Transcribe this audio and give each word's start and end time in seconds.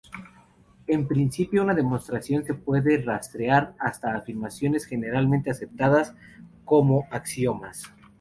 En 0.87 1.07
principio 1.07 1.61
una 1.61 1.75
demostración 1.75 2.43
se 2.43 2.55
puede 2.55 2.97
rastrear 3.03 3.75
hasta 3.77 4.15
afirmaciones 4.15 4.85
generalmente 4.87 5.51
aceptadas, 5.51 6.07
conocidas 6.09 6.65
como 6.65 7.07
axiomas. 7.11 7.83